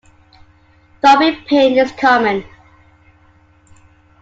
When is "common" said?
1.91-2.43